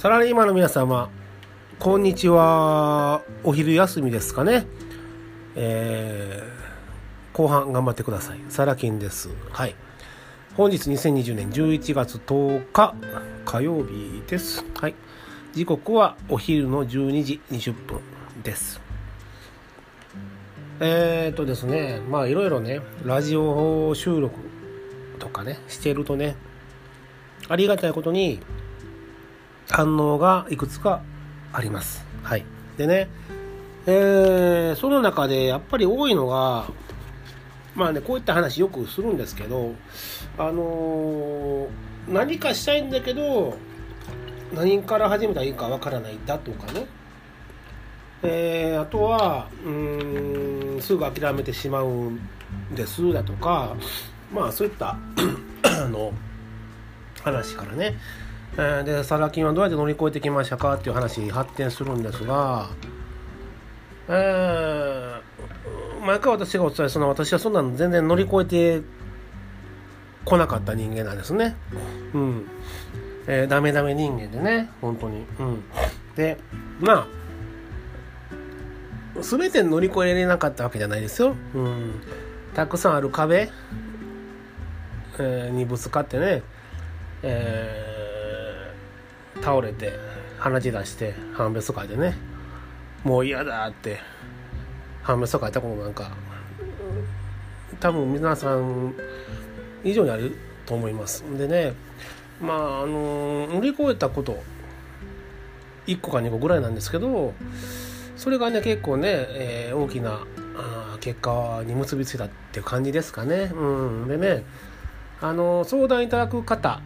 [0.00, 1.10] サラリーマンの皆様、
[1.78, 3.20] こんにちは。
[3.44, 4.66] お昼休みですかね。
[5.54, 8.40] えー、後半頑張ってください。
[8.48, 9.28] サラ金です。
[9.50, 9.74] はい。
[10.56, 12.94] 本日2020年11月10日
[13.44, 14.64] 火曜日です。
[14.80, 14.94] はい。
[15.52, 18.00] 時刻はお昼の12時20分
[18.42, 18.80] です。
[20.80, 24.34] えー、っとですね、まあいろいろね、ラジオ収録
[25.18, 26.36] とかね、してるとね、
[27.50, 28.40] ありがたいことに、
[29.70, 31.02] 反応がいくつか
[31.52, 32.04] あります。
[32.22, 32.44] はい。
[32.76, 33.08] でね、
[33.86, 36.66] えー、その中でやっぱり多いのが、
[37.74, 39.74] まあね、こういった話よくするんですけど、
[40.38, 41.68] あのー、
[42.08, 43.54] 何かしたいんだけど、
[44.54, 46.86] 何から始めたらいいかわからないだとかね。
[48.22, 52.20] えー、あとは、うん、すぐ諦めてしまうん
[52.74, 53.76] ですだとか、
[54.32, 54.96] まあそういった
[55.64, 56.12] あの、
[57.22, 57.96] 話からね、
[58.56, 62.70] えー、でサラ金はどうやって乗り越えてきましたかっていう話に発展するんですが、
[64.08, 68.44] えー、毎回私がお伝えするのは私はそんなの全然乗り越え
[68.80, 68.82] て
[70.24, 71.56] こなかった人間なんですね。
[72.12, 72.46] うん。
[73.26, 75.24] えー、ダメダメ人間でね、本当に。
[75.38, 75.64] うん。
[76.16, 76.36] で、
[76.80, 77.06] ま
[79.16, 81.34] あ、全て乗り越えれなかったわけじゃないですよ。
[81.54, 82.00] うん。
[82.54, 83.50] たくさんある壁、
[85.18, 86.42] えー、にぶつかってね、
[87.22, 87.89] えー
[89.42, 89.92] 倒れて
[90.38, 92.16] 鼻血出して判別会でね
[93.04, 93.98] もう嫌だって
[95.02, 96.10] 判別会いたことなんか
[97.78, 98.94] 多分皆さん
[99.84, 101.72] 以上にあると思いますでね
[102.40, 104.42] まああの乗り越えたこと
[105.86, 107.34] 1個か2個ぐらいなんですけど
[108.16, 110.20] それがね結構ね、えー、大きな
[111.00, 113.50] 結果に結びついたっていう感じですかね。
[113.54, 114.44] うん、でね
[115.20, 116.80] あの相談いただく方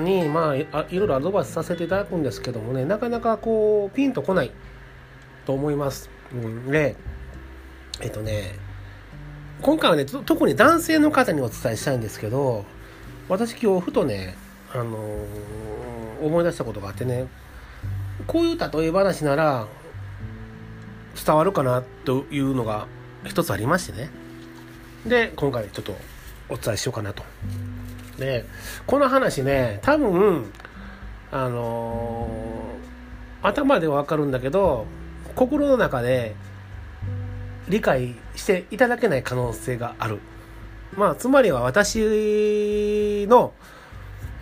[0.00, 4.52] に、まあ、いろいろアドバイスさせていただくんですけどもねなかなかこうピンとこない
[5.44, 6.08] と思います。
[6.32, 6.96] うん、で
[8.00, 8.54] えっとね
[9.60, 12.64] 今回はね特に男性の方にお伝えしたいんですけど
[13.28, 14.34] 私今日ふとね、
[14.72, 17.26] あのー、思い出したことがあってね
[18.26, 19.66] こういう例え話なら
[21.24, 22.86] 伝わるかなというのが
[23.24, 24.10] 一つありましてね
[25.06, 25.96] で今回ちょっと
[26.48, 27.22] お伝えしようかなと
[28.18, 28.44] で
[28.86, 30.52] この話ね多分
[31.30, 34.86] あのー、頭では分かるんだけど
[35.34, 36.34] 心の中で
[37.68, 40.18] 理解していただけない可能性がある。
[40.96, 43.54] まあ、つまりは私の、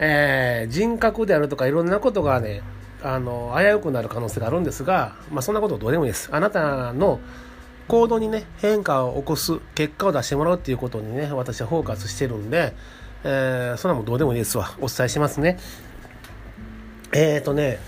[0.01, 2.63] えー、人格であるとかいろんなことがね、
[3.03, 6.29] あの、危うくなる可能性があるんですが、まあ、そんなことどうでもいいです。
[6.33, 7.21] あなたの
[7.87, 12.75] 行動にね、変化を起こす、結果を出してもらうっていうことにね、私はフォーカスしてるんで、
[13.25, 14.77] えー、そんなもどうでもいいですわ。
[14.81, 15.59] お伝えしますね。
[17.13, 17.79] えっ、ー、とね、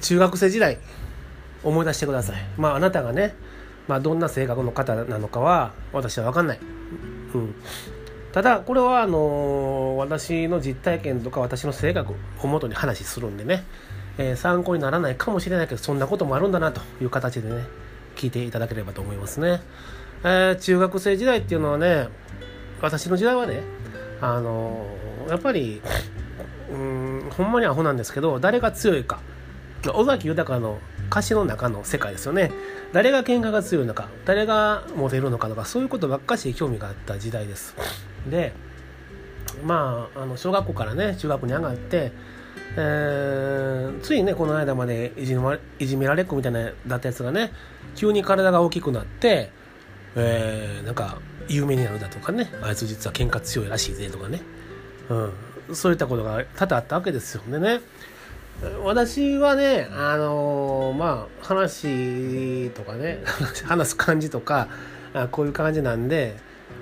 [0.00, 0.78] 中学生時代、
[1.64, 2.36] 思い出してください。
[2.56, 3.34] まあ、あなたがね、
[3.88, 6.60] まあ、どんな性格の方なのかは、私は分かんない。
[7.34, 7.54] うん。
[8.32, 13.64] ただ、これは、あのー、私の実体験とか私の性格をもとに話するんでね、
[14.18, 17.64] えー、参考にならないかもしれないけど、そんなこともあるんだなという形でね、
[18.14, 19.62] 聞いていただければと思いますね。
[20.22, 22.08] えー、中学生時代っていうのはね、
[22.80, 23.62] 私の時代はね、
[24.20, 24.86] あの
[25.28, 25.80] やっぱり
[26.70, 29.20] うんほんまにアホなんですけど誰が強いか。
[29.94, 30.78] 尾崎豊の
[31.08, 32.50] 歌詞の中の世界ですよね。
[32.92, 37.76] 誰が喧嘩が強いのか誰がモテるのかとかそういうことばっかし興味があった時代です。
[38.28, 38.52] で
[39.64, 42.12] まああの小学校からね中学に上がって、
[42.76, 47.52] えー、ついねこの間までいじめいじめられっ子みたいなだったやつがね
[47.94, 49.52] 急に体が大きくなって、
[50.16, 54.40] えー、なんか有名になるだとかねあいつ実は喧嘩強いらしいぜとかね、
[55.08, 57.80] うん、そういったことが多々あったわけですよね。
[58.84, 63.22] 私はねあのー、まあ話とかね
[63.64, 64.68] 話す感じとか
[65.14, 66.34] あこういう感じなんで、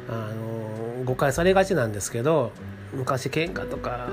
[0.09, 2.53] あのー、誤解されがちなんですけど
[2.95, 4.09] 昔喧嘩とか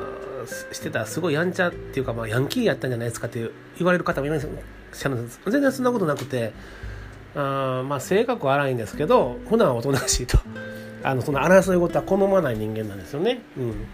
[0.74, 5.40] してたらすごいやんちゃっていうか、まあ、ヤンキーやったんじゃないですかって言われる方もいらっしゃるんです。
[5.48, 6.52] 全然そんなことなくて
[7.36, 10.38] あまあ性格は荒いんですけど普段はおとなしいと
[11.04, 13.42] あのその争い事は好まない人間なんですよね。
[13.58, 13.86] うん、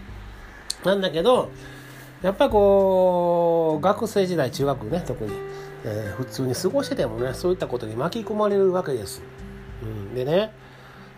[0.84, 1.50] なんだけど
[2.22, 5.32] やっぱこう学生時代中学ね特に、
[5.84, 9.22] えー、普通に過ごしててもねそういったことに巻き込まれるわけです。
[9.82, 10.52] うん、でね、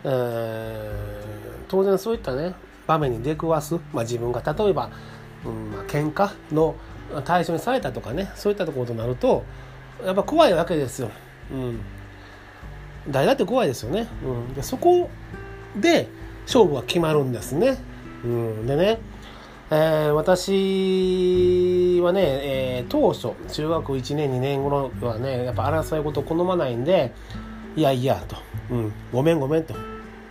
[0.05, 2.55] えー、当然そういったね
[2.87, 4.91] 場面に出くわす、まあ、自分が例えば、
[5.45, 6.77] うんまあ喧嘩の
[7.25, 9.45] 対象にされたとかねそういったところとなると
[10.05, 11.11] やっぱ怖いわけですよ。
[11.51, 11.81] うん
[13.09, 15.11] 誰だって怖いですよね、うん、でそこ
[15.77, 16.09] で
[16.47, 17.79] 勝負は決まるんですね、
[18.25, 18.99] うん、でね、
[19.71, 27.13] えー、私はね、えー、当初中学1年2年頃はねやっぱ争い事を好まないんで
[27.77, 28.37] いやいやと、
[28.71, 29.75] うん、ごめんごめんと、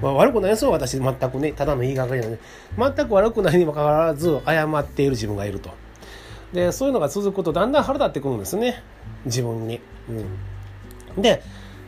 [0.01, 0.99] まあ、悪くないですよ私。
[0.99, 1.53] 全くね。
[1.53, 2.39] ただの言いがかりなので。
[2.77, 5.71] 全く悪くないにもかかわらず謝っている自分がいると。
[6.53, 8.83] でそういうのが続くとだんだん腹立ってくるんですね。
[9.25, 9.79] 自分に、
[11.17, 11.41] うん、で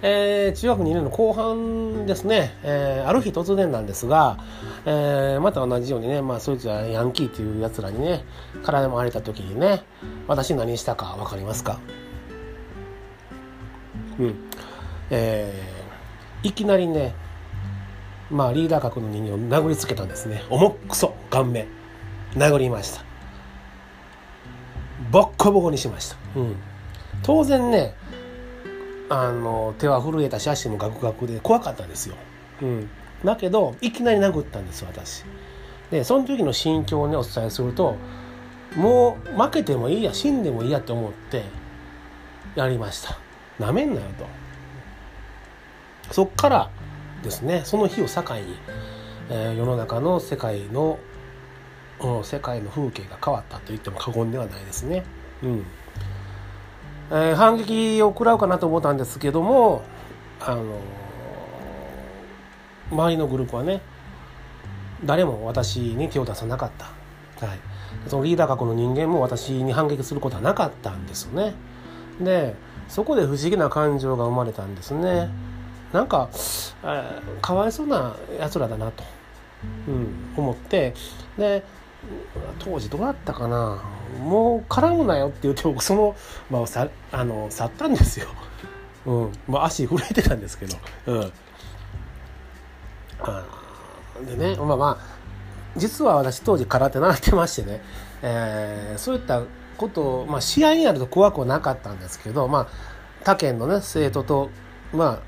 [0.06, 4.38] えー、中学2年の後半ですね、えー、ある日突然なんですが、
[4.86, 8.26] えー、また同じようにね、まあ、そいつはヤンキーっていうやつらにね
[8.64, 9.84] 体も荒れた時にね
[10.28, 11.80] 私何したか分かりますか？
[14.20, 14.36] うん。
[15.10, 17.16] えー、いきなりね
[18.30, 20.44] まあリーダー格の人間を殴りつけたんですね。
[20.50, 21.68] 重くそ顔面。
[22.36, 23.06] 殴りました。
[25.12, 26.56] ボッコボコにしました、うん、
[27.22, 27.94] 当然ね
[29.14, 32.16] あの手は震えたし足もガクガクで怖かったんですよ、
[32.64, 32.90] うん、
[33.24, 35.24] だけどいきなり殴ったんです私。
[35.92, 37.96] でその時の心境をねお伝えすると
[38.76, 41.44] もう負けてもいいや死んでもいいやと思って
[42.56, 43.20] やりました。
[43.60, 44.26] なめんなよと。
[46.12, 46.72] そっから
[47.22, 48.58] ですねその日を境に、
[49.30, 50.98] えー、世の中の世界の、
[52.02, 55.04] うん、世界の風景が変わったと言っても過言ではないですね。
[55.44, 55.66] うん
[57.16, 59.84] えー、反撃を食らうかなと思ったんですけども、
[60.42, 60.64] あの、
[62.92, 63.82] 周りのグループはね
[65.04, 67.60] 誰も私に手を出さなかった、はい、
[68.08, 71.56] そのリーダー格の人間も私に反撃することはなかったんですよね。
[72.22, 72.56] で
[72.88, 75.30] そこで不思議な感情が生まれたんですね。
[75.94, 76.30] なんか、
[77.42, 79.04] かわいそうなやつらだなと、
[79.88, 80.96] うん、思って
[81.38, 81.64] で
[82.60, 83.82] 当時どうだったかな。
[84.20, 86.16] もう絡むなよって言って僕その
[86.52, 88.28] 場をさあの去ったんですよ。
[89.06, 89.32] うん。
[89.48, 90.78] まあ、足震えてたんですけど。
[91.08, 91.34] うん、
[93.22, 93.46] あ
[94.26, 95.14] でねまあまあ
[95.76, 97.82] 実は私当時空手習ってましてね、
[98.22, 99.44] えー、そういった
[99.78, 102.68] ことを、まあ、試合になると怖くはなかったんですけど、まあ、
[103.24, 104.50] 他県のね生徒と、
[104.94, 105.22] ま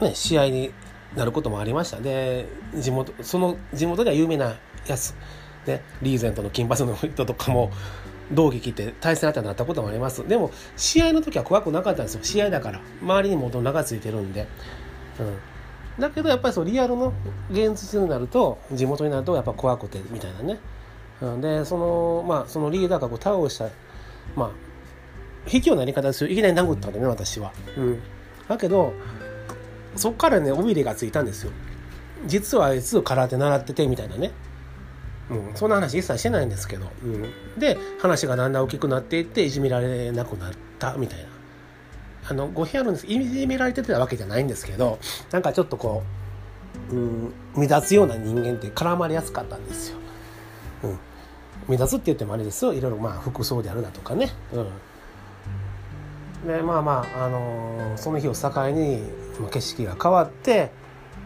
[0.00, 0.72] あね、試合に
[1.16, 2.00] なることもありました。
[2.00, 5.14] で地元その地元では有名なやつ。
[5.66, 7.70] ね、リーゼントの金髪の人とかも
[8.32, 10.26] 同期来て対戦相手になったこともあります。
[10.26, 12.20] でも試合の時は怖くなかったんですよ。
[12.22, 12.80] 試合だから。
[13.02, 14.46] 周りにも大人がついてるんで、
[15.20, 15.36] うん、
[16.00, 17.12] だけどやっぱりそうリアルの
[17.50, 20.58] 現実になると地元になるとやっぱ怖くてみたいなね、
[21.20, 23.68] うん、でそのまあそのリーダーがこう倒した
[24.34, 24.50] まあ
[25.46, 26.30] 卑怯なやり方ですよ。
[26.30, 28.02] いきなり殴ったんでね私は、うん、
[28.48, 28.94] だけど
[29.96, 31.52] そっからね尾びれがついたんですよ。
[32.26, 34.30] 実はあいつ空手習っててみたいなね。
[35.30, 41.26] うん、そんな話一切してないんですけど、うん、で話がだんだん大きくなっていっていじめられなくなったみたいな。
[42.26, 43.06] あの語弊あるんです。
[43.06, 44.98] いじめられてたわけじゃないんですけど
[45.30, 46.02] なんかちょっとこ
[46.90, 49.98] う、うん、乱つような人間って絡まれやすかったんですよ、
[51.68, 52.72] うん、乱つって言ってもあれですよ。
[52.72, 54.60] いろいろまあ服装であるだとかね、う
[56.46, 59.02] ん、でまあまあ、あのー、その日を境に
[59.50, 60.70] 景色が変わって、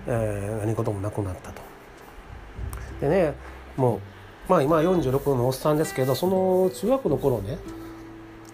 [0.08, 1.62] えー、何事もなくなったと。
[3.00, 3.34] でね
[3.78, 4.00] もう
[4.50, 7.56] まあ今46のおっさんですけどその中学の頃ね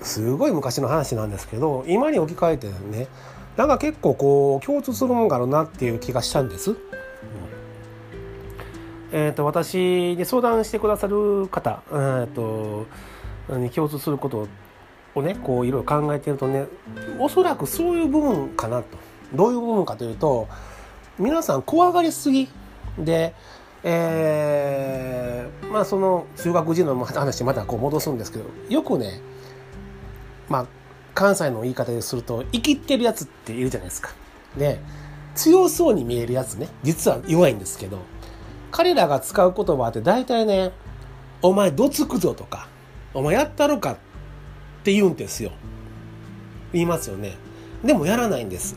[0.00, 3.08] すごい昔の話なんですけど今に置き換えてね
[3.56, 6.76] なんか結構こう共通するもんがあるなっていう気がしたんです。
[9.16, 12.84] えーと、私に相談してくださる方、えーと、
[13.56, 14.48] に共通すること
[15.14, 16.66] をねこういろいろ考えてるとね
[17.20, 18.98] おそらくそういう部分かなと
[19.32, 20.48] どういう部分かというと
[21.16, 22.48] 皆さん怖がりすぎ
[22.98, 23.36] で
[23.86, 29.20] えー、まあその中学時の話またこう戻すんですけどよくね
[30.48, 30.66] まあ
[31.14, 34.10] 関西の言い方ですると生きってるやつっているじゃないですか。
[34.56, 34.80] で
[35.34, 37.98] 強そうに見えるやつね実は弱いんですけど
[38.70, 40.72] 彼らが使う言葉って大体ね
[41.42, 42.68] 「お前どつくぞ」とか
[43.12, 43.96] 「お前やったろか」っ
[44.84, 45.50] て言うんですよ。
[46.72, 47.36] 言いますよね。
[47.84, 48.76] でもやらないんです。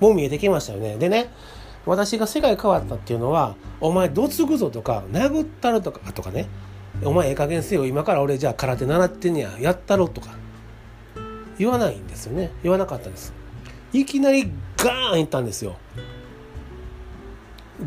[0.00, 0.96] もう見えてきましたよね。
[0.96, 1.30] でね
[1.86, 6.48] 私が世界変わったっていうのはお前どつくぞとか殴ったろとかとかね。
[7.02, 7.86] お前ええ加減せよ。
[7.86, 9.50] 今から俺じゃあ空手習ってんや。
[9.60, 10.30] やったろとか。
[11.58, 12.50] 言わないんですよね。
[12.62, 13.32] 言わなかったです。
[13.92, 15.76] いきなりガーンいったんですよ。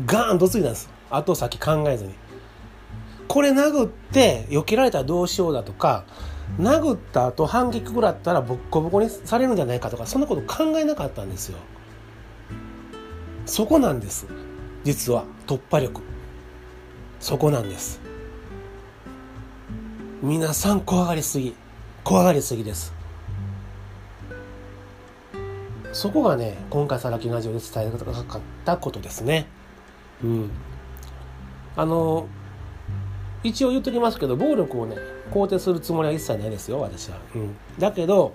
[0.06, 0.90] ガーンどついたんです。
[1.10, 2.14] 後先考えずに。
[3.28, 6.04] これ殴って避けられたらどうしようだとか
[6.58, 11.58] 殴った後反撃食らったらボッコボコにされるんじゃないかとかそんなこと考えなかったんですよ。
[13.48, 14.26] そこなんです。
[14.84, 16.02] 実は突破力。
[17.18, 17.98] そこなんです。
[20.22, 21.56] 皆さん怖がりすぎ。
[22.04, 22.92] 怖がりすぎです。
[25.92, 29.46] そこがね今回さらきラジオで伝えたかったことですね。
[30.22, 30.50] うん。
[31.74, 32.28] あの
[33.42, 34.96] 一応言っときますけど暴力をね
[35.32, 38.34] 肯定するつもりは一切ないですよ私は、うん、だけど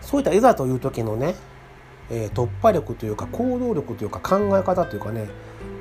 [0.00, 1.34] そういったいざという時のね、
[2.10, 5.28] えー、突破力というか行動力というか考え方というかね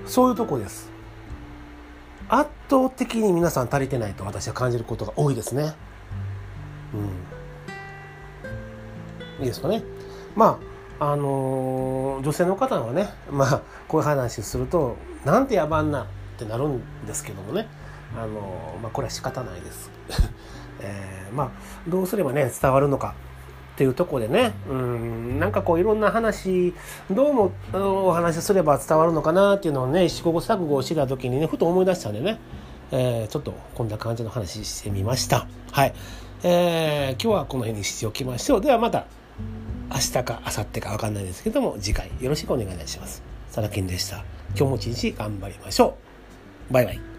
[0.06, 0.90] そういうとこです。
[2.30, 5.74] 圧倒的に皆さん足りてないと私は感じることが多いですね。
[6.94, 6.98] う
[9.40, 9.44] ん。
[9.44, 9.84] いいですかね。
[10.36, 10.60] ま
[11.00, 16.06] ああのー、女性の方はねまあこういう話するとなんて野蛮なっ
[16.38, 17.68] てなるんですけどもね。
[18.16, 19.92] あのー、まあこれは仕方ないです、
[20.82, 21.50] えー、まあ
[21.88, 23.14] どうすればね伝わるのか。
[23.80, 26.74] っていうとこでねうんなんかこういろんな話
[27.10, 32.42] どうもお話しすれば伝わるのかなっていうのをね試行錯誤してた時にねふと思い出したんでね、
[32.92, 35.94] えー、ちょっとこんな感じの話してみましたはい、
[36.44, 39.06] えー、今日はこの辺にしておきましょうではまた
[39.90, 43.24] 明日か明後日か分かんないですけども次回よろしくお願いいたします。
[43.50, 44.26] さらきんでした。
[44.50, 45.96] 今日も一日頑張りましょ
[46.70, 46.74] う。
[46.74, 47.19] バイバイ。